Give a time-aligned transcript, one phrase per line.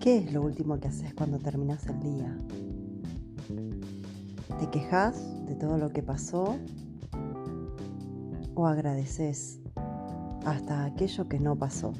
[0.00, 2.38] ¿Qué es lo último que haces cuando terminas el día?
[4.58, 6.56] ¿Te quejas de todo lo que pasó
[8.54, 9.60] o agradeces
[10.46, 11.92] hasta aquello que no pasó?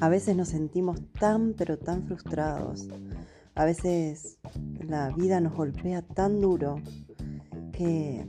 [0.00, 2.88] A veces nos sentimos tan pero tan frustrados.
[3.54, 4.38] A veces
[4.88, 6.76] la vida nos golpea tan duro
[7.72, 8.26] que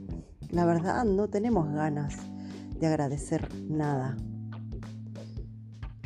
[0.49, 2.17] la verdad no tenemos ganas
[2.77, 4.17] de agradecer nada.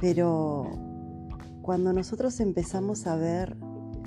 [0.02, 0.66] Pero
[1.62, 3.58] cuando nosotros empezamos a ver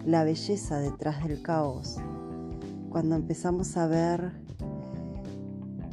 [0.04, 1.96] la belleza detrás del caos,
[2.88, 4.32] cuando empezamos a ver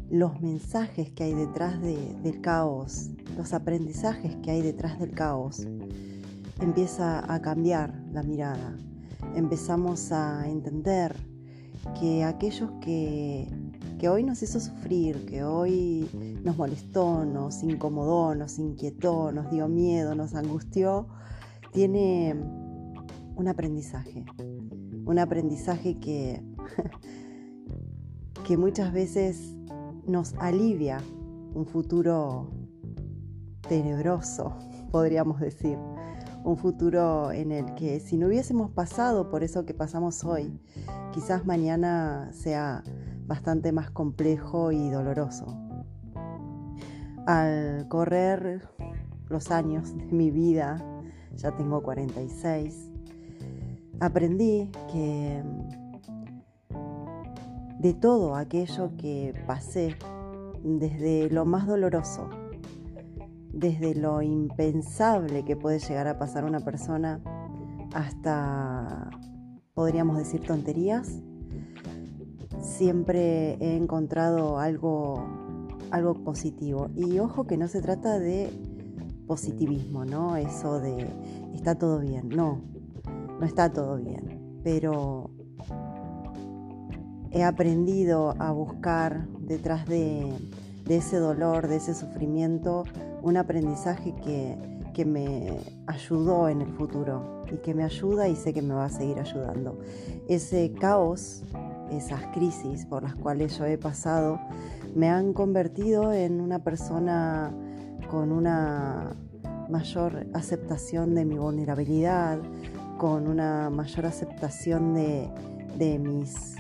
[0.10, 5.68] los mensajes que hay detrás del caos, los aprendizajes que hay detrás del caos,
[6.62, 8.76] empieza a cambiar la mirada.
[9.36, 11.16] Empezamos a entender
[12.00, 13.48] que aquellos que
[14.00, 16.10] que hoy nos hizo sufrir, que hoy
[16.44, 21.08] nos molestó, nos incomodó, nos inquietó, nos dio miedo, nos angustió,
[21.74, 22.36] tiene
[23.36, 24.26] un aprendizaje.
[25.06, 26.42] Un aprendizaje que,
[28.48, 29.56] que muchas veces
[30.06, 31.00] nos alivia
[31.54, 32.52] un futuro
[33.68, 34.56] tenebroso,
[34.92, 35.78] podríamos decir.
[36.44, 40.58] Un futuro en el que si no hubiésemos pasado por eso que pasamos hoy,
[41.14, 42.84] quizás mañana sea
[43.30, 45.46] bastante más complejo y doloroso.
[47.28, 48.68] Al correr
[49.30, 50.84] los años de mi vida,
[51.36, 52.92] ya tengo 46,
[54.00, 55.44] aprendí que
[57.80, 59.96] de todo aquello que pasé,
[60.64, 62.30] desde lo más doloroso,
[63.54, 67.22] desde lo impensable que puede llegar a pasar una persona,
[67.94, 69.12] hasta,
[69.76, 71.22] podríamos decir, tonterías,
[72.62, 75.26] siempre he encontrado algo,
[75.92, 76.90] algo positivo.
[76.96, 78.50] Y ojo que no se trata de
[79.28, 80.38] positivismo, ¿no?
[80.38, 81.08] Eso de
[81.54, 82.30] está todo bien.
[82.30, 82.62] No,
[83.40, 84.60] no está todo bien.
[84.64, 85.30] Pero
[87.32, 90.34] he aprendido a buscar detrás de,
[90.88, 92.84] ese dolor, de ese sufrimiento,
[93.22, 94.58] un aprendizaje que,
[94.94, 98.86] que me ayudó en el futuro y que me ayuda y sé que me va
[98.86, 99.80] a seguir ayudando.
[100.28, 101.44] Ese caos
[101.92, 104.40] esas crisis por las cuales yo he pasado
[104.96, 107.52] me han convertido en una persona
[108.10, 109.16] con una
[109.70, 112.40] mayor aceptación de mi vulnerabilidad,
[112.98, 116.56] con una mayor aceptación de, mis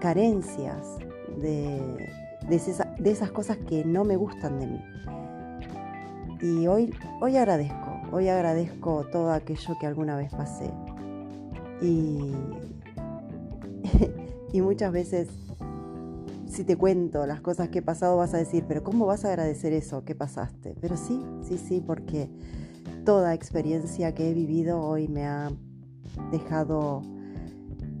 [0.00, 0.98] carencias,
[1.40, 1.80] de,
[2.48, 4.84] de, esas cosas que no me gustan de mí.
[6.42, 10.70] Y hoy, hoy agradezco, hoy agradezco todo aquello que alguna vez pasé.
[11.80, 12.32] Y
[14.52, 15.28] y muchas veces,
[16.46, 19.28] si te cuento las cosas que he pasado, vas a decir, pero ¿cómo vas a
[19.28, 20.74] agradecer eso que pasaste?
[20.80, 22.28] Pero sí, sí, sí, porque
[23.04, 25.50] toda experiencia que he vivido hoy me ha
[26.30, 27.02] dejado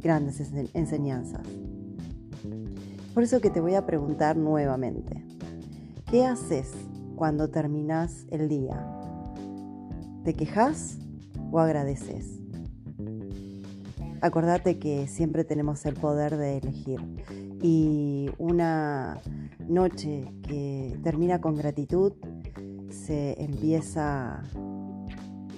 [0.00, 0.42] grandes
[0.74, 1.46] enseñanzas.
[3.14, 5.24] Por eso que te voy a preguntar nuevamente,
[6.10, 6.72] ¿qué haces
[7.16, 8.86] cuando terminas el día?
[10.24, 10.98] ¿Te quejas
[11.50, 12.41] o agradeces?
[14.22, 17.00] Acordate que siempre tenemos el poder de elegir
[17.60, 19.20] y una
[19.66, 22.12] noche que termina con gratitud
[22.88, 24.44] se empieza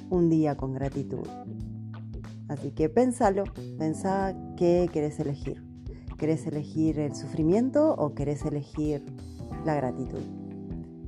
[0.09, 1.29] un día con gratitud.
[2.49, 3.45] Así que pensalo,
[3.79, 5.63] pensá qué querés elegir.
[6.17, 9.05] ¿Querés elegir el sufrimiento o querés elegir
[9.67, 10.23] la gratitud?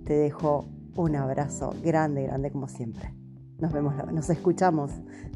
[0.04, 3.14] Te dejo un abrazo grande, grande como siempre.
[3.58, 4.90] Nos vemos, nos escuchamos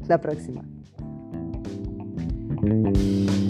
[0.07, 0.63] la próxima.
[2.63, 3.40] うん。